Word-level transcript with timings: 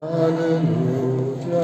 Aleluya. 0.00 1.58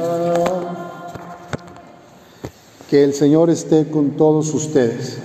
Que 2.89 3.05
el 3.05 3.13
Señor 3.13 3.49
esté 3.49 3.89
con 3.89 4.17
todos 4.17 4.53
ustedes. 4.53 5.19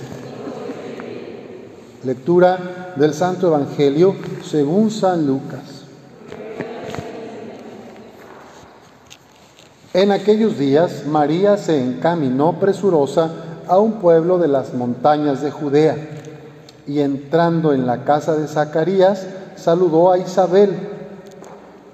Lectura 2.05 2.93
del 2.95 3.13
Santo 3.13 3.47
Evangelio 3.47 4.15
según 4.45 4.91
San 4.91 5.27
Lucas. 5.27 5.83
En 9.93 10.13
aquellos 10.13 10.57
días 10.57 11.05
María 11.05 11.57
se 11.57 11.83
encaminó 11.83 12.61
presurosa 12.61 13.29
a 13.67 13.77
un 13.77 13.99
pueblo 13.99 14.37
de 14.37 14.47
las 14.47 14.73
montañas 14.73 15.41
de 15.41 15.51
Judea 15.51 15.97
y 16.87 17.01
entrando 17.01 17.73
en 17.73 17.85
la 17.85 18.05
casa 18.05 18.37
de 18.37 18.47
Zacarías 18.47 19.27
saludó 19.57 20.13
a 20.13 20.17
Isabel. 20.17 20.90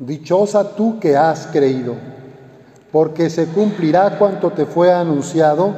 Dichosa 0.00 0.74
tú 0.76 0.98
que 0.98 1.14
has 1.14 1.46
creído, 1.48 1.94
porque 2.90 3.28
se 3.28 3.48
cumplirá 3.48 4.18
cuanto 4.18 4.50
te 4.50 4.64
fue 4.64 4.90
anunciado 4.90 5.74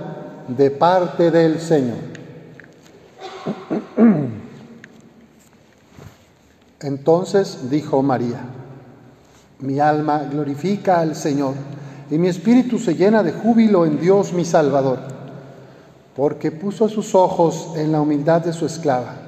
de 0.46 0.70
parte 0.70 1.32
del 1.32 1.60
Señor. 1.60 1.98
Entonces 6.80 7.68
dijo 7.68 8.00
María, 8.00 8.40
mi 9.58 9.80
alma 9.80 10.22
glorifica 10.30 11.00
al 11.00 11.16
Señor 11.16 11.54
y 12.08 12.16
mi 12.16 12.28
espíritu 12.28 12.78
se 12.78 12.94
llena 12.94 13.24
de 13.24 13.32
júbilo 13.32 13.84
en 13.84 14.00
Dios 14.00 14.32
mi 14.32 14.44
Salvador, 14.44 15.00
porque 16.14 16.52
puso 16.52 16.88
sus 16.88 17.16
ojos 17.16 17.72
en 17.76 17.90
la 17.90 18.00
humildad 18.00 18.40
de 18.42 18.52
su 18.52 18.66
esclava. 18.66 19.21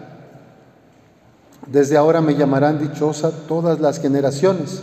Desde 1.66 1.96
ahora 1.96 2.20
me 2.20 2.34
llamarán 2.34 2.78
dichosa 2.78 3.30
todas 3.48 3.80
las 3.80 4.00
generaciones, 4.00 4.82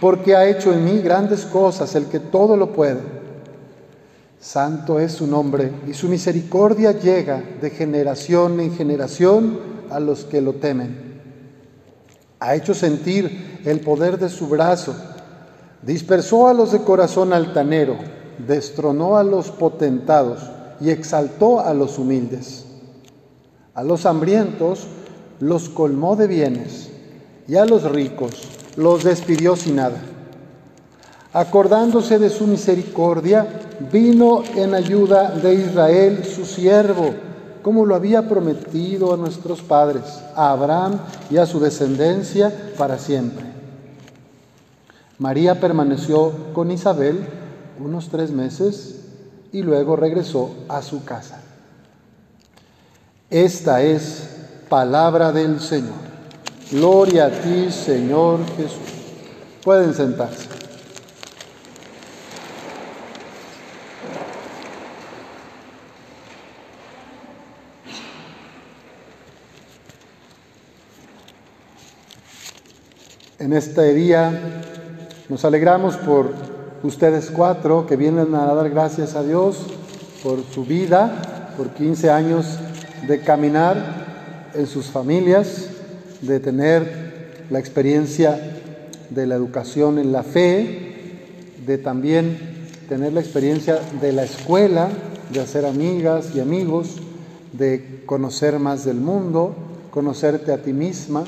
porque 0.00 0.36
ha 0.36 0.46
hecho 0.46 0.72
en 0.72 0.84
mí 0.84 1.00
grandes 1.00 1.44
cosas 1.44 1.94
el 1.94 2.06
que 2.06 2.20
todo 2.20 2.56
lo 2.56 2.72
puede. 2.72 3.00
Santo 4.40 4.98
es 4.98 5.12
su 5.12 5.26
nombre 5.26 5.70
y 5.86 5.94
su 5.94 6.08
misericordia 6.08 6.92
llega 6.92 7.42
de 7.60 7.70
generación 7.70 8.58
en 8.60 8.74
generación 8.74 9.60
a 9.90 10.00
los 10.00 10.24
que 10.24 10.40
lo 10.40 10.54
temen. 10.54 11.20
Ha 12.40 12.56
hecho 12.56 12.74
sentir 12.74 13.60
el 13.64 13.80
poder 13.80 14.18
de 14.18 14.28
su 14.28 14.48
brazo, 14.48 14.94
dispersó 15.82 16.48
a 16.48 16.54
los 16.54 16.72
de 16.72 16.80
corazón 16.80 17.32
altanero, 17.32 17.96
destronó 18.46 19.16
a 19.16 19.22
los 19.22 19.50
potentados 19.50 20.50
y 20.80 20.90
exaltó 20.90 21.60
a 21.60 21.72
los 21.72 21.98
humildes. 21.98 22.64
A 23.74 23.84
los 23.84 24.06
hambrientos 24.06 24.88
los 25.42 25.68
colmó 25.68 26.14
de 26.14 26.28
bienes 26.28 26.88
y 27.48 27.56
a 27.56 27.66
los 27.66 27.82
ricos 27.82 28.30
los 28.76 29.02
despidió 29.02 29.56
sin 29.56 29.74
nada. 29.74 30.00
Acordándose 31.32 32.20
de 32.20 32.30
su 32.30 32.46
misericordia, 32.46 33.48
vino 33.90 34.44
en 34.54 34.72
ayuda 34.72 35.32
de 35.32 35.54
Israel, 35.54 36.24
su 36.24 36.44
siervo, 36.44 37.12
como 37.60 37.84
lo 37.84 37.96
había 37.96 38.28
prometido 38.28 39.12
a 39.12 39.16
nuestros 39.16 39.62
padres, 39.62 40.04
a 40.36 40.52
Abraham 40.52 41.00
y 41.28 41.38
a 41.38 41.46
su 41.46 41.58
descendencia 41.58 42.52
para 42.78 42.96
siempre. 42.98 43.44
María 45.18 45.58
permaneció 45.58 46.52
con 46.52 46.70
Isabel 46.70 47.26
unos 47.84 48.10
tres 48.10 48.30
meses 48.30 49.00
y 49.50 49.62
luego 49.62 49.96
regresó 49.96 50.54
a 50.68 50.82
su 50.82 51.04
casa. 51.04 51.40
Esta 53.28 53.82
es 53.82 54.31
Palabra 54.72 55.32
del 55.32 55.60
Señor. 55.60 55.92
Gloria 56.70 57.26
a 57.26 57.30
ti, 57.30 57.70
Señor 57.70 58.38
Jesús. 58.56 58.80
Pueden 59.62 59.92
sentarse. 59.92 60.48
En 73.38 73.52
este 73.52 73.92
día 73.92 74.32
nos 75.28 75.44
alegramos 75.44 75.98
por 75.98 76.32
ustedes 76.82 77.30
cuatro 77.30 77.86
que 77.86 77.96
vienen 77.96 78.34
a 78.34 78.46
dar 78.54 78.70
gracias 78.70 79.16
a 79.16 79.22
Dios 79.22 79.66
por 80.22 80.42
su 80.50 80.64
vida, 80.64 81.52
por 81.58 81.74
15 81.74 82.10
años 82.10 82.58
de 83.06 83.20
caminar 83.20 84.01
en 84.54 84.66
sus 84.66 84.86
familias, 84.86 85.68
de 86.20 86.40
tener 86.40 87.44
la 87.50 87.58
experiencia 87.58 88.40
de 89.10 89.26
la 89.26 89.34
educación 89.34 89.98
en 89.98 90.12
la 90.12 90.22
fe, 90.22 90.92
de 91.66 91.78
también 91.78 92.38
tener 92.88 93.12
la 93.12 93.20
experiencia 93.20 93.80
de 94.00 94.12
la 94.12 94.24
escuela, 94.24 94.88
de 95.32 95.40
hacer 95.40 95.64
amigas 95.64 96.34
y 96.34 96.40
amigos, 96.40 96.96
de 97.52 98.02
conocer 98.06 98.58
más 98.58 98.84
del 98.84 98.96
mundo, 98.96 99.54
conocerte 99.90 100.52
a 100.52 100.58
ti 100.58 100.72
misma 100.72 101.24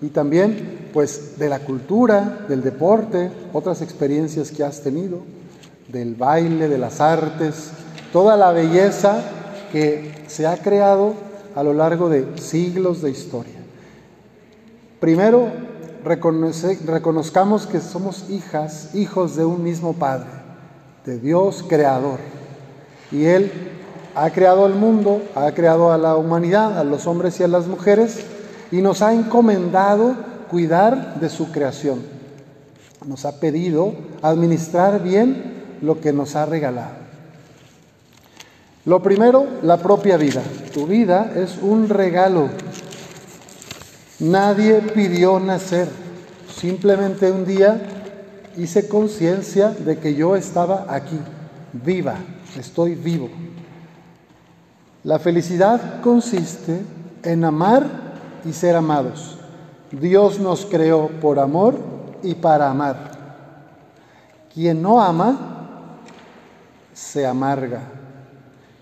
y 0.00 0.08
también 0.08 0.88
pues 0.92 1.38
de 1.38 1.48
la 1.48 1.60
cultura, 1.60 2.46
del 2.48 2.62
deporte, 2.62 3.30
otras 3.52 3.82
experiencias 3.82 4.50
que 4.50 4.64
has 4.64 4.82
tenido, 4.82 5.20
del 5.88 6.14
baile, 6.14 6.68
de 6.68 6.78
las 6.78 7.00
artes, 7.00 7.70
toda 8.12 8.36
la 8.36 8.52
belleza 8.52 9.22
que 9.72 10.12
se 10.26 10.46
ha 10.46 10.56
creado 10.56 11.14
a 11.56 11.62
lo 11.62 11.72
largo 11.72 12.10
de 12.10 12.38
siglos 12.38 13.00
de 13.00 13.10
historia. 13.10 13.54
Primero, 15.00 15.50
reconozcamos 16.04 17.66
que 17.66 17.80
somos 17.80 18.28
hijas, 18.28 18.94
hijos 18.94 19.36
de 19.36 19.46
un 19.46 19.64
mismo 19.64 19.94
Padre, 19.94 20.28
de 21.06 21.18
Dios 21.18 21.64
creador. 21.66 22.20
Y 23.10 23.24
Él 23.24 23.50
ha 24.14 24.30
creado 24.30 24.66
el 24.66 24.74
mundo, 24.74 25.22
ha 25.34 25.50
creado 25.52 25.92
a 25.92 25.98
la 25.98 26.16
humanidad, 26.16 26.78
a 26.78 26.84
los 26.84 27.06
hombres 27.06 27.40
y 27.40 27.42
a 27.44 27.48
las 27.48 27.66
mujeres, 27.66 28.24
y 28.70 28.82
nos 28.82 29.00
ha 29.00 29.14
encomendado 29.14 30.14
cuidar 30.50 31.18
de 31.20 31.30
su 31.30 31.50
creación. 31.52 32.02
Nos 33.06 33.24
ha 33.24 33.40
pedido 33.40 33.94
administrar 34.20 35.02
bien 35.02 35.78
lo 35.80 36.02
que 36.02 36.12
nos 36.12 36.36
ha 36.36 36.44
regalado. 36.44 37.06
Lo 38.84 39.02
primero, 39.02 39.46
la 39.62 39.78
propia 39.78 40.18
vida. 40.18 40.42
Tu 40.76 40.86
vida 40.86 41.32
es 41.34 41.56
un 41.62 41.88
regalo. 41.88 42.50
Nadie 44.20 44.82
pidió 44.82 45.40
nacer. 45.40 45.88
Simplemente 46.54 47.32
un 47.32 47.46
día 47.46 47.80
hice 48.58 48.86
conciencia 48.86 49.70
de 49.70 49.98
que 49.98 50.14
yo 50.14 50.36
estaba 50.36 50.84
aquí, 50.90 51.18
viva, 51.72 52.16
estoy 52.58 52.94
vivo. 52.94 53.30
La 55.02 55.18
felicidad 55.18 56.02
consiste 56.02 56.82
en 57.22 57.44
amar 57.46 57.86
y 58.44 58.52
ser 58.52 58.76
amados. 58.76 59.38
Dios 59.90 60.38
nos 60.38 60.66
creó 60.66 61.08
por 61.08 61.38
amor 61.38 61.78
y 62.22 62.34
para 62.34 62.70
amar. 62.70 63.12
Quien 64.52 64.82
no 64.82 65.00
ama, 65.00 66.02
se 66.92 67.24
amarga. 67.24 67.80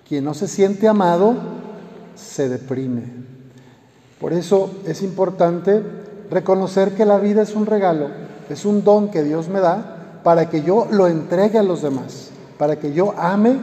Quien 0.09 0.25
no 0.25 0.35
se 0.35 0.49
siente 0.49 0.89
amado 0.89 1.54
se 2.15 2.49
deprime. 2.49 3.03
Por 4.21 4.33
eso 4.33 4.71
es 4.87 5.03
importante 5.03 5.83
reconocer 6.31 6.95
que 6.95 7.05
la 7.05 7.19
vida 7.19 7.43
es 7.43 7.55
un 7.55 7.67
regalo, 7.67 8.09
es 8.49 8.65
un 8.65 8.85
don 8.85 9.11
que 9.11 9.23
Dios 9.23 9.49
me 9.49 9.61
da 9.61 10.21
para 10.23 10.49
que 10.49 10.63
yo 10.63 10.89
lo 10.91 11.07
entregue 11.07 11.59
a 11.59 11.63
los 11.63 11.83
demás, 11.83 12.31
para 12.59 12.77
que 12.77 12.93
yo 12.93 13.15
ame 13.19 13.57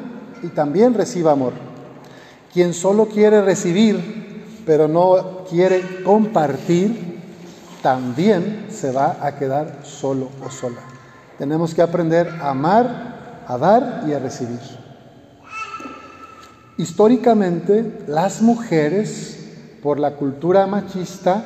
y 0.44 0.48
también 0.50 0.94
reciba 0.94 1.31
amor. 1.31 1.53
Quien 2.53 2.74
solo 2.74 3.07
quiere 3.07 3.42
recibir, 3.42 4.63
pero 4.65 4.88
no 4.88 5.45
quiere 5.50 6.03
compartir, 6.03 7.19
también 7.81 8.68
se 8.69 8.92
va 8.92 9.18
a 9.21 9.36
quedar 9.38 9.80
solo 9.83 10.30
o 10.45 10.50
sola. 10.51 10.81
Tenemos 11.38 11.74
que 11.74 11.81
aprender 11.81 12.30
a 12.39 12.51
amar, 12.51 13.44
a 13.48 13.57
dar 13.57 14.03
y 14.07 14.13
a 14.13 14.19
recibir. 14.19 14.80
Históricamente, 16.77 18.03
las 18.07 18.41
mujeres, 18.41 19.38
por 19.83 20.00
la 20.00 20.15
cultura 20.15 20.68
machista, 20.68 21.44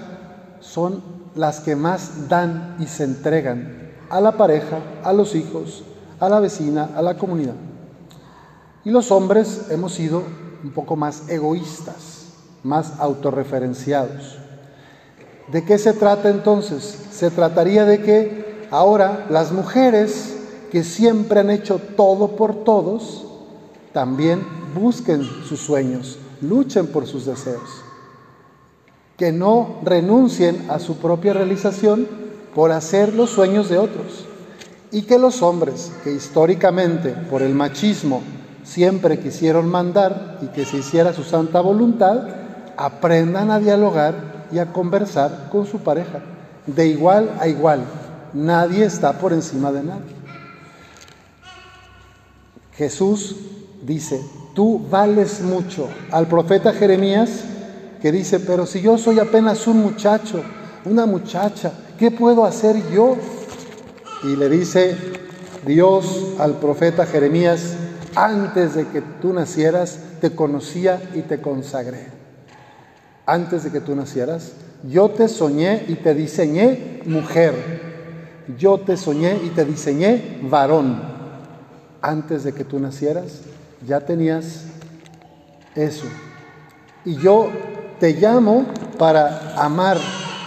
son 0.60 1.02
las 1.36 1.60
que 1.60 1.76
más 1.76 2.30
dan 2.30 2.78
y 2.80 2.88
se 2.88 3.04
entregan 3.04 3.92
a 4.10 4.22
la 4.22 4.38
pareja, 4.38 4.80
a 5.04 5.14
los 5.14 5.36
hijos, 5.36 5.84
a 6.20 6.30
la 6.30 6.40
vecina, 6.40 6.92
a 6.96 7.02
la 7.02 7.18
comunidad. 7.18 7.56
Y 8.84 8.92
los 8.92 9.12
hombres 9.12 9.66
hemos 9.72 9.94
sido 9.94 10.24
un 10.64 10.72
poco 10.72 10.96
más 10.96 11.28
egoístas, 11.28 12.28
más 12.64 12.94
autorreferenciados. 13.00 14.38
¿De 15.52 15.64
qué 15.66 15.78
se 15.78 15.94
trata 15.94 16.30
entonces? 16.30 16.84
Se 17.12 17.32
trataría 17.32 17.86
de 17.86 18.02
que 18.02 18.68
ahora 18.72 19.26
las 19.30 19.52
mujeres 19.52 20.38
que 20.72 20.84
siempre 20.84 21.40
han 21.40 21.50
hecho 21.50 21.80
todo 21.96 22.36
por 22.36 22.64
todos, 22.64 23.26
también 23.94 24.65
busquen 24.76 25.24
sus 25.24 25.60
sueños, 25.60 26.20
luchen 26.42 26.88
por 26.88 27.08
sus 27.08 27.26
deseos. 27.26 27.84
Que 29.18 29.32
no 29.32 29.80
renuncien 29.84 30.70
a 30.70 30.78
su 30.78 30.98
propia 30.98 31.34
realización 31.34 32.08
por 32.54 32.72
hacer 32.72 33.14
los 33.14 33.32
sueños 33.32 33.70
de 33.70 33.80
otros. 33.80 34.26
Y 34.92 35.04
que 35.04 35.18
los 35.18 35.42
hombres 35.42 35.92
que 36.04 36.12
históricamente 36.12 37.10
por 37.10 37.42
el 37.42 37.56
machismo 37.56 38.22
siempre 38.64 39.20
quisieron 39.20 39.68
mandar 39.68 40.40
y 40.42 40.48
que 40.48 40.66
se 40.66 40.78
hiciera 40.78 41.14
su 41.14 41.24
santa 41.24 41.62
voluntad, 41.62 42.28
aprendan 42.78 43.52
a 43.52 43.60
dialogar 43.60 44.48
y 44.52 44.60
a 44.60 44.72
conversar 44.74 45.50
con 45.52 45.66
su 45.66 45.80
pareja, 45.80 46.20
de 46.68 46.88
igual 46.88 47.36
a 47.40 47.48
igual. 47.48 47.86
Nadie 48.34 48.86
está 48.86 49.14
por 49.14 49.34
encima 49.34 49.72
de 49.72 49.84
nadie. 49.84 50.16
Jesús 52.74 53.36
dice, 53.86 54.22
tú 54.54 54.86
vales 54.90 55.42
mucho. 55.42 55.88
Al 56.12 56.28
profeta 56.28 56.74
Jeremías 56.74 57.44
que 58.02 58.12
dice, 58.12 58.40
pero 58.40 58.66
si 58.66 58.82
yo 58.82 58.98
soy 58.98 59.20
apenas 59.20 59.68
un 59.68 59.80
muchacho, 59.80 60.44
una 60.86 61.06
muchacha, 61.06 61.72
¿qué 61.98 62.12
puedo 62.12 62.46
hacer 62.46 62.76
yo? 62.92 63.18
Y 64.24 64.36
le 64.36 64.50
dice 64.50 64.96
Dios 65.66 66.36
al 66.40 66.60
profeta 66.60 67.06
Jeremías, 67.06 67.76
antes 68.16 68.76
de 68.76 68.88
que 68.88 69.02
tú 69.02 69.34
nacieras, 69.34 70.00
te 70.22 70.32
conocía 70.32 71.02
y 71.14 71.22
te 71.22 71.42
consagré. 71.42 72.08
Antes 73.26 73.64
de 73.64 73.72
que 73.72 73.82
tú 73.82 73.96
nacieras, 73.96 74.52
yo 74.88 75.10
te 75.10 75.28
soñé 75.28 75.86
y 75.88 75.96
te 75.96 76.14
diseñé 76.14 77.02
mujer. 77.06 78.46
Yo 78.58 78.80
te 78.80 78.98
soñé 78.98 79.40
y 79.44 79.50
te 79.50 79.66
diseñé 79.66 80.40
varón. 80.44 81.02
Antes 82.02 82.44
de 82.44 82.54
que 82.54 82.64
tú 82.64 82.80
nacieras, 82.80 83.42
ya 83.86 84.02
tenías 84.02 84.66
eso. 85.76 86.06
Y 87.04 87.16
yo 87.18 87.50
te 88.00 88.14
llamo 88.14 88.66
para 88.98 89.54
amar, 89.58 89.98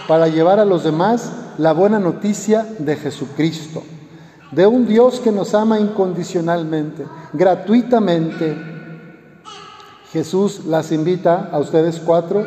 para 0.07 0.27
llevar 0.27 0.59
a 0.59 0.65
los 0.65 0.83
demás 0.83 1.31
la 1.57 1.73
buena 1.73 1.99
noticia 1.99 2.65
de 2.79 2.95
Jesucristo 2.95 3.83
de 4.51 4.65
un 4.65 4.87
Dios 4.87 5.19
que 5.19 5.31
nos 5.31 5.53
ama 5.53 5.79
incondicionalmente, 5.79 7.05
gratuitamente. 7.33 8.57
Jesús 10.11 10.65
las 10.65 10.91
invita 10.91 11.49
a 11.51 11.59
ustedes 11.59 11.99
cuatro 11.99 12.45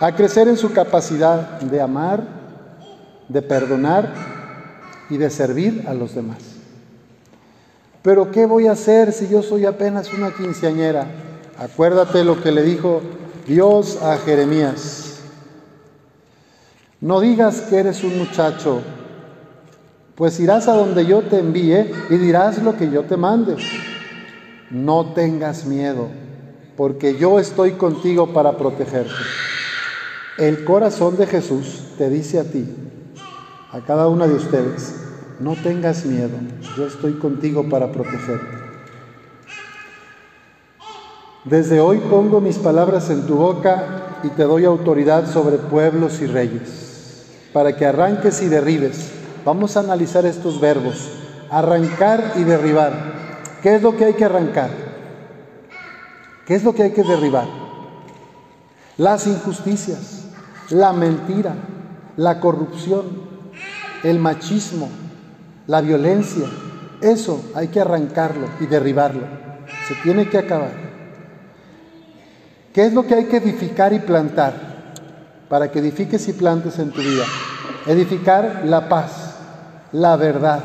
a 0.00 0.12
crecer 0.14 0.48
en 0.48 0.56
su 0.56 0.72
capacidad 0.72 1.60
de 1.60 1.80
amar, 1.80 2.22
de 3.28 3.42
perdonar 3.42 4.12
y 5.10 5.18
de 5.18 5.28
servir 5.28 5.84
a 5.86 5.94
los 5.94 6.14
demás. 6.14 6.61
Pero 8.02 8.30
¿qué 8.30 8.46
voy 8.46 8.66
a 8.66 8.72
hacer 8.72 9.12
si 9.12 9.28
yo 9.28 9.42
soy 9.42 9.64
apenas 9.64 10.12
una 10.12 10.32
quinceañera? 10.32 11.06
Acuérdate 11.58 12.24
lo 12.24 12.42
que 12.42 12.52
le 12.52 12.62
dijo 12.62 13.00
Dios 13.46 14.02
a 14.02 14.16
Jeremías. 14.18 15.20
No 17.00 17.20
digas 17.20 17.62
que 17.62 17.78
eres 17.78 18.02
un 18.04 18.18
muchacho 18.18 18.82
pues 20.14 20.38
irás 20.40 20.68
a 20.68 20.74
donde 20.74 21.06
yo 21.06 21.22
te 21.22 21.38
envíe 21.38 21.90
y 22.10 22.16
dirás 22.16 22.62
lo 22.62 22.76
que 22.76 22.90
yo 22.90 23.02
te 23.02 23.16
mande. 23.16 23.56
No 24.70 25.12
tengas 25.14 25.64
miedo, 25.64 26.08
porque 26.76 27.16
yo 27.16 27.38
estoy 27.38 27.72
contigo 27.72 28.32
para 28.32 28.56
protegerte. 28.56 29.10
El 30.38 30.64
corazón 30.64 31.16
de 31.16 31.26
Jesús 31.26 31.84
te 31.98 32.08
dice 32.08 32.38
a 32.38 32.44
ti, 32.44 32.64
a 33.70 33.80
cada 33.80 34.08
una 34.08 34.26
de 34.26 34.34
ustedes, 34.34 34.94
no 35.42 35.56
tengas 35.56 36.04
miedo, 36.04 36.36
yo 36.76 36.86
estoy 36.86 37.14
contigo 37.14 37.68
para 37.68 37.90
protegerte. 37.90 38.62
Desde 41.44 41.80
hoy 41.80 41.98
pongo 41.98 42.40
mis 42.40 42.58
palabras 42.58 43.10
en 43.10 43.26
tu 43.26 43.36
boca 43.36 44.20
y 44.22 44.28
te 44.28 44.44
doy 44.44 44.64
autoridad 44.64 45.26
sobre 45.26 45.58
pueblos 45.58 46.20
y 46.20 46.26
reyes, 46.26 47.26
para 47.52 47.76
que 47.76 47.84
arranques 47.84 48.40
y 48.42 48.48
derribes 48.48 49.12
Vamos 49.44 49.76
a 49.76 49.80
analizar 49.80 50.24
estos 50.24 50.60
verbos. 50.60 51.10
Arrancar 51.50 52.34
y 52.36 52.44
derribar. 52.44 52.92
¿Qué 53.62 53.74
es 53.74 53.82
lo 53.82 53.96
que 53.96 54.04
hay 54.04 54.14
que 54.14 54.24
arrancar? 54.24 54.70
¿Qué 56.46 56.54
es 56.54 56.64
lo 56.64 56.74
que 56.74 56.84
hay 56.84 56.92
que 56.92 57.02
derribar? 57.02 57.46
Las 58.96 59.26
injusticias, 59.26 60.26
la 60.70 60.92
mentira, 60.92 61.54
la 62.16 62.40
corrupción, 62.40 63.04
el 64.02 64.18
machismo, 64.18 64.88
la 65.66 65.80
violencia. 65.80 66.46
Eso 67.00 67.50
hay 67.54 67.68
que 67.68 67.80
arrancarlo 67.80 68.48
y 68.60 68.66
derribarlo. 68.66 69.26
Se 69.88 69.94
tiene 70.02 70.28
que 70.28 70.38
acabar. 70.38 70.72
¿Qué 72.72 72.86
es 72.86 72.94
lo 72.94 73.06
que 73.06 73.14
hay 73.14 73.24
que 73.24 73.36
edificar 73.38 73.92
y 73.92 73.98
plantar? 73.98 74.54
Para 75.48 75.70
que 75.70 75.80
edifiques 75.80 76.26
y 76.28 76.32
plantes 76.32 76.78
en 76.78 76.90
tu 76.90 77.00
vida. 77.00 77.24
Edificar 77.86 78.62
la 78.64 78.88
paz, 78.88 79.34
la 79.92 80.16
verdad, 80.16 80.62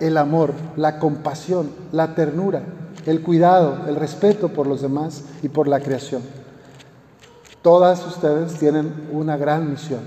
el 0.00 0.16
amor, 0.16 0.52
la 0.76 0.98
compasión, 0.98 1.70
la 1.92 2.14
ternura, 2.14 2.62
el 3.06 3.22
cuidado, 3.22 3.84
el 3.88 3.96
respeto 3.96 4.48
por 4.48 4.66
los 4.66 4.82
demás 4.82 5.22
y 5.42 5.48
por 5.48 5.68
la 5.68 5.80
creación. 5.80 6.22
Todas 7.62 8.04
ustedes 8.04 8.54
tienen 8.58 9.08
una 9.12 9.36
gran 9.36 9.70
misión. 9.70 10.00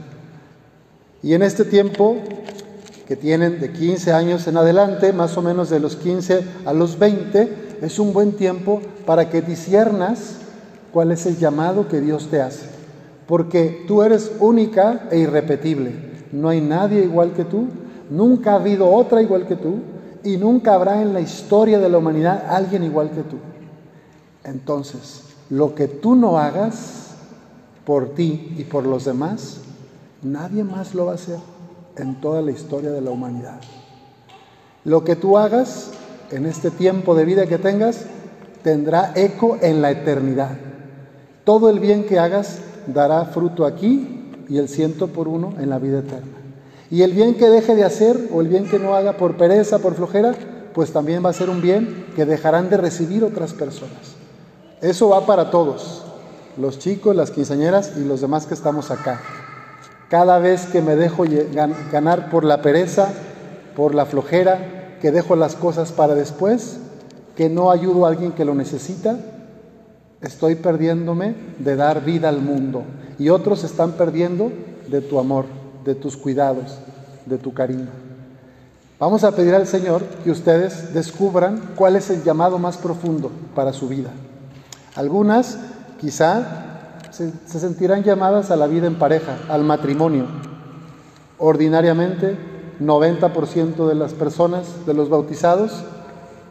Y 1.23 1.33
en 1.33 1.41
este 1.41 1.63
tiempo 1.63 2.17
que 3.07 3.15
tienen 3.15 3.59
de 3.59 3.71
15 3.71 4.13
años 4.13 4.47
en 4.47 4.57
adelante, 4.57 5.13
más 5.13 5.37
o 5.37 5.41
menos 5.41 5.69
de 5.69 5.79
los 5.79 5.95
15 5.95 6.43
a 6.65 6.73
los 6.73 6.97
20, 6.97 7.79
es 7.81 7.99
un 7.99 8.13
buen 8.13 8.33
tiempo 8.33 8.81
para 9.05 9.29
que 9.29 9.41
disiernas 9.41 10.37
cuál 10.91 11.11
es 11.11 11.25
el 11.25 11.37
llamado 11.37 11.87
que 11.87 12.01
Dios 12.01 12.27
te 12.29 12.41
hace. 12.41 12.67
Porque 13.27 13.83
tú 13.87 14.03
eres 14.03 14.31
única 14.39 15.07
e 15.11 15.19
irrepetible. 15.19 15.91
No 16.31 16.49
hay 16.49 16.61
nadie 16.61 17.03
igual 17.03 17.33
que 17.33 17.43
tú 17.43 17.67
Nunca 18.09 18.51
ha 18.51 18.55
habido 18.55 18.91
otra 18.91 19.21
igual 19.21 19.47
que 19.47 19.55
tú 19.55 19.79
y 20.23 20.37
nunca 20.37 20.73
habrá 20.73 21.01
en 21.01 21.13
la 21.13 21.21
historia 21.21 21.79
de 21.79 21.89
la 21.89 21.97
humanidad 21.97 22.45
alguien 22.49 22.83
igual 22.83 23.09
que 23.11 23.21
tú. 23.23 23.37
Entonces, 24.43 25.23
lo 25.49 25.73
que 25.73 25.87
tú 25.87 26.15
no 26.15 26.37
hagas 26.37 27.15
por 27.83 28.13
ti 28.13 28.53
y 28.57 28.63
por 28.63 28.85
los 28.85 29.05
demás, 29.05 29.61
nadie 30.21 30.63
más 30.63 30.93
lo 30.93 31.05
va 31.05 31.13
a 31.13 31.15
hacer 31.15 31.39
en 31.97 32.15
toda 32.21 32.41
la 32.41 32.51
historia 32.51 32.91
de 32.91 33.01
la 33.01 33.11
humanidad. 33.11 33.59
Lo 34.83 35.03
que 35.03 35.15
tú 35.15 35.37
hagas 35.37 35.91
en 36.31 36.45
este 36.45 36.71
tiempo 36.71 37.15
de 37.15 37.25
vida 37.25 37.47
que 37.47 37.57
tengas 37.57 38.05
tendrá 38.63 39.11
eco 39.15 39.57
en 39.61 39.81
la 39.81 39.91
eternidad. 39.91 40.57
Todo 41.43 41.69
el 41.69 41.79
bien 41.79 42.05
que 42.05 42.19
hagas 42.19 42.59
dará 42.87 43.25
fruto 43.25 43.65
aquí 43.65 44.31
y 44.49 44.57
el 44.57 44.69
ciento 44.69 45.07
por 45.07 45.27
uno 45.27 45.53
en 45.59 45.69
la 45.69 45.79
vida 45.79 45.99
eterna. 45.99 46.31
Y 46.91 47.01
el 47.01 47.13
bien 47.13 47.35
que 47.35 47.49
deje 47.49 47.75
de 47.75 47.83
hacer 47.83 48.29
o 48.31 48.41
el 48.41 48.47
bien 48.47 48.65
que 48.65 48.79
no 48.79 48.95
haga 48.95 49.17
por 49.17 49.37
pereza, 49.37 49.79
por 49.79 49.95
flojera, 49.95 50.35
pues 50.73 50.91
también 50.91 51.23
va 51.25 51.29
a 51.29 51.33
ser 51.33 51.49
un 51.49 51.61
bien 51.61 52.05
que 52.15 52.25
dejarán 52.25 52.69
de 52.69 52.77
recibir 52.77 53.23
otras 53.23 53.53
personas. 53.53 54.15
Eso 54.81 55.09
va 55.09 55.25
para 55.25 55.49
todos, 55.49 56.03
los 56.57 56.79
chicos, 56.79 57.15
las 57.15 57.31
quinceañeras 57.31 57.93
y 57.97 58.03
los 58.03 58.21
demás 58.21 58.45
que 58.45 58.53
estamos 58.53 58.91
acá. 58.91 59.19
Cada 60.15 60.39
vez 60.39 60.67
que 60.67 60.81
me 60.81 60.95
dejo 60.95 61.25
ganar 61.91 62.29
por 62.29 62.45
la 62.45 62.61
pereza, 62.61 63.09
por 63.75 63.93
la 63.93 64.05
flojera, 64.05 64.95
que 65.01 65.11
dejo 65.11 65.35
las 65.35 65.57
cosas 65.57 65.91
para 65.91 66.15
después, 66.15 66.77
que 67.35 67.49
no 67.49 67.69
ayudo 67.69 68.05
a 68.05 68.07
alguien 68.07 68.31
que 68.31 68.45
lo 68.45 68.55
necesita, 68.55 69.17
estoy 70.21 70.55
perdiéndome 70.55 71.35
de 71.59 71.75
dar 71.75 72.05
vida 72.05 72.29
al 72.29 72.39
mundo 72.39 72.83
y 73.19 73.27
otros 73.27 73.65
están 73.65 73.91
perdiendo 73.97 74.53
de 74.87 75.01
tu 75.01 75.19
amor 75.19 75.47
de 75.83 75.95
tus 75.95 76.15
cuidados, 76.15 76.77
de 77.25 77.37
tu 77.37 77.53
cariño. 77.53 77.89
Vamos 78.97 79.25
a 79.25 79.33
pedir 79.35 79.53
al 79.53 79.67
Señor 79.67 80.01
que 80.23 80.31
ustedes 80.31 80.93
descubran 80.93 81.61
cuál 81.75 81.97
es 81.97 82.09
el 82.09 82.23
llamado 82.23 82.57
más 82.57 82.77
profundo 82.77 83.33
para 83.53 83.73
su 83.73 83.89
vida. 83.89 84.11
Algunas 84.95 85.57
quizá 85.99 86.74
se, 87.15 87.59
sentirán 87.59 88.03
llamadas 88.03 88.51
a 88.51 88.55
la 88.55 88.67
vida 88.67 88.87
en 88.87 88.95
pareja, 88.95 89.37
al 89.49 89.63
matrimonio. 89.63 90.25
Ordinariamente, 91.37 92.37
90% 92.81 93.87
de 93.87 93.95
las 93.95 94.13
personas, 94.13 94.85
de 94.85 94.93
los 94.93 95.09
bautizados, 95.09 95.83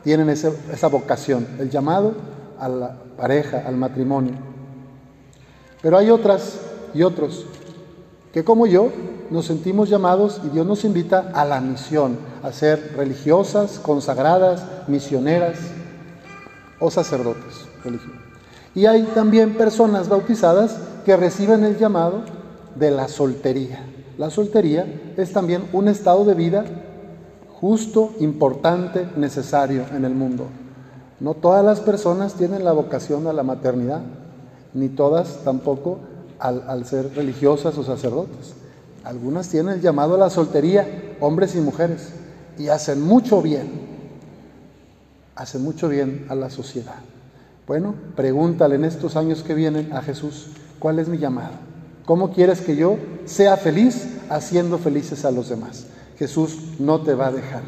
tienen 0.02 0.28
esa 0.28 0.88
vocación, 0.88 1.46
el 1.58 1.70
llamado 1.70 2.12
a 2.58 2.68
la 2.68 2.96
pareja, 3.16 3.64
al 3.66 3.76
matrimonio. 3.76 4.34
Pero 5.82 5.98
hay 5.98 6.10
otras 6.10 6.60
y 6.94 7.02
otros 7.02 7.46
que 8.32 8.42
como 8.44 8.66
yo 8.66 8.90
nos 9.30 9.46
sentimos 9.46 9.88
llamados 9.88 10.40
y 10.44 10.48
Dios 10.48 10.66
nos 10.66 10.84
invita 10.84 11.30
a 11.34 11.44
la 11.44 11.60
misión, 11.60 12.16
a 12.42 12.52
ser 12.52 12.94
religiosas, 12.96 13.78
consagradas, 13.78 14.64
misioneras 14.88 15.58
o 16.80 16.90
sacerdotes 16.90 17.66
religiosos. 17.84 18.23
Y 18.74 18.86
hay 18.86 19.02
también 19.14 19.54
personas 19.54 20.08
bautizadas 20.08 20.76
que 21.04 21.16
reciben 21.16 21.64
el 21.64 21.78
llamado 21.78 22.22
de 22.74 22.90
la 22.90 23.08
soltería. 23.08 23.84
La 24.18 24.30
soltería 24.30 24.86
es 25.16 25.32
también 25.32 25.64
un 25.72 25.88
estado 25.88 26.24
de 26.24 26.34
vida 26.34 26.64
justo, 27.60 28.12
importante, 28.20 29.06
necesario 29.16 29.84
en 29.94 30.04
el 30.04 30.14
mundo. 30.14 30.46
No 31.20 31.34
todas 31.34 31.64
las 31.64 31.80
personas 31.80 32.34
tienen 32.34 32.64
la 32.64 32.72
vocación 32.72 33.26
a 33.26 33.32
la 33.32 33.42
maternidad, 33.42 34.02
ni 34.74 34.88
todas 34.88 35.38
tampoco 35.44 35.98
al, 36.38 36.84
ser 36.84 37.14
religiosas 37.14 37.78
o 37.78 37.84
sacerdotes. 37.84 38.54
Algunas 39.04 39.48
tienen 39.48 39.74
el 39.74 39.80
llamado 39.80 40.14
a 40.14 40.18
la 40.18 40.30
soltería, 40.30 41.16
hombres 41.20 41.54
y 41.54 41.60
mujeres, 41.60 42.10
y 42.58 42.68
hacen 42.68 43.00
mucho 43.00 43.40
bien, 43.40 43.70
hacen 45.36 45.62
mucho 45.62 45.88
bien 45.88 46.26
a 46.28 46.34
la 46.34 46.50
sociedad. 46.50 47.13
Bueno, 47.66 47.94
pregúntale 48.14 48.74
en 48.74 48.84
estos 48.84 49.16
años 49.16 49.42
que 49.42 49.54
vienen 49.54 49.92
a 49.92 50.02
Jesús, 50.02 50.48
¿cuál 50.78 50.98
es 50.98 51.08
mi 51.08 51.16
llamado? 51.16 51.52
¿Cómo 52.04 52.30
quieres 52.32 52.60
que 52.60 52.76
yo 52.76 52.98
sea 53.24 53.56
feliz 53.56 54.18
haciendo 54.28 54.76
felices 54.76 55.24
a 55.24 55.30
los 55.30 55.48
demás? 55.48 55.86
Jesús 56.18 56.58
no 56.78 57.00
te 57.00 57.14
va 57.14 57.28
a 57.28 57.32
dejar. 57.32 57.62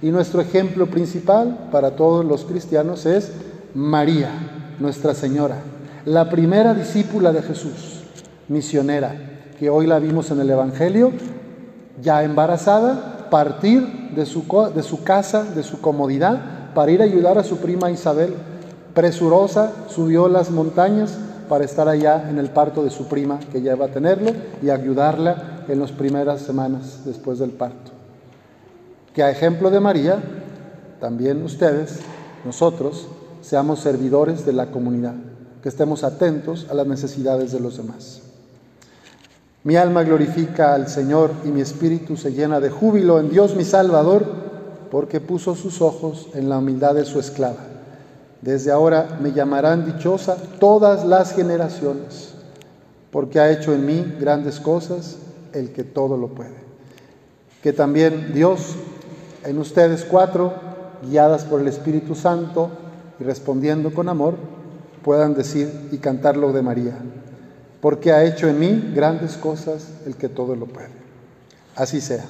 Y 0.00 0.10
nuestro 0.10 0.40
ejemplo 0.40 0.86
principal 0.86 1.68
para 1.72 1.96
todos 1.96 2.24
los 2.24 2.44
cristianos 2.44 3.04
es 3.04 3.32
María, 3.74 4.30
Nuestra 4.78 5.14
Señora, 5.14 5.56
la 6.04 6.30
primera 6.30 6.74
discípula 6.74 7.32
de 7.32 7.42
Jesús, 7.42 8.02
misionera, 8.48 9.14
que 9.58 9.70
hoy 9.70 9.86
la 9.86 9.98
vimos 9.98 10.30
en 10.30 10.40
el 10.40 10.50
Evangelio, 10.50 11.12
ya 12.00 12.22
embarazada, 12.22 13.28
partir 13.30 14.10
de 14.14 14.26
su, 14.26 14.44
de 14.74 14.82
su 14.82 15.02
casa, 15.02 15.44
de 15.44 15.62
su 15.62 15.80
comodidad, 15.80 16.74
para 16.74 16.92
ir 16.92 17.00
a 17.00 17.04
ayudar 17.04 17.38
a 17.38 17.44
su 17.44 17.58
prima 17.58 17.90
Isabel. 17.90 18.34
Presurosa, 18.94 19.72
subió 19.88 20.28
las 20.28 20.50
montañas 20.50 21.16
para 21.48 21.64
estar 21.64 21.88
allá 21.88 22.28
en 22.28 22.38
el 22.38 22.50
parto 22.50 22.84
de 22.84 22.90
su 22.90 23.08
prima, 23.08 23.40
que 23.50 23.62
ya 23.62 23.72
iba 23.72 23.86
a 23.86 23.90
tenerlo, 23.90 24.32
y 24.62 24.70
ayudarla 24.70 25.64
en 25.68 25.80
las 25.80 25.92
primeras 25.92 26.42
semanas 26.42 27.00
después 27.04 27.38
del 27.38 27.50
parto. 27.50 27.90
Que 29.14 29.22
a 29.22 29.30
ejemplo 29.30 29.70
de 29.70 29.80
María, 29.80 30.22
también 31.00 31.42
ustedes, 31.42 32.00
nosotros, 32.44 33.06
seamos 33.40 33.80
servidores 33.80 34.44
de 34.44 34.52
la 34.52 34.70
comunidad, 34.70 35.14
que 35.62 35.68
estemos 35.68 36.04
atentos 36.04 36.66
a 36.70 36.74
las 36.74 36.86
necesidades 36.86 37.52
de 37.52 37.60
los 37.60 37.76
demás. 37.76 38.22
Mi 39.64 39.76
alma 39.76 40.02
glorifica 40.02 40.74
al 40.74 40.88
Señor 40.88 41.30
y 41.44 41.48
mi 41.48 41.60
espíritu 41.60 42.16
se 42.16 42.32
llena 42.32 42.60
de 42.60 42.70
júbilo 42.70 43.20
en 43.20 43.30
Dios 43.30 43.54
mi 43.56 43.64
Salvador, 43.64 44.24
porque 44.90 45.20
puso 45.20 45.54
sus 45.54 45.80
ojos 45.80 46.28
en 46.34 46.48
la 46.48 46.58
humildad 46.58 46.94
de 46.94 47.04
su 47.04 47.20
esclava. 47.20 47.71
Desde 48.42 48.70
ahora 48.70 49.18
me 49.20 49.32
llamarán 49.32 49.86
dichosa 49.86 50.36
todas 50.60 51.04
las 51.06 51.34
generaciones, 51.34 52.34
porque 53.10 53.40
ha 53.40 53.50
hecho 53.50 53.72
en 53.72 53.86
mí 53.86 54.16
grandes 54.20 54.60
cosas 54.60 55.16
el 55.54 55.72
que 55.72 55.84
todo 55.84 56.16
lo 56.16 56.28
puede. 56.28 56.62
Que 57.62 57.72
también 57.72 58.32
Dios 58.34 58.74
en 59.44 59.58
ustedes 59.58 60.04
cuatro, 60.04 60.52
guiadas 61.08 61.44
por 61.44 61.60
el 61.60 61.68
Espíritu 61.68 62.14
Santo 62.14 62.68
y 63.18 63.24
respondiendo 63.24 63.94
con 63.94 64.08
amor, 64.08 64.34
puedan 65.02 65.34
decir 65.34 65.88
y 65.90 65.98
cantar 65.98 66.36
lo 66.36 66.52
de 66.52 66.62
María 66.62 66.98
porque 67.82 68.12
ha 68.12 68.24
hecho 68.24 68.48
en 68.48 68.60
mí 68.60 68.92
grandes 68.94 69.36
cosas 69.36 69.88
el 70.06 70.14
que 70.14 70.28
todo 70.28 70.54
lo 70.54 70.66
puede. 70.66 70.88
Así 71.74 72.00
sea. 72.00 72.24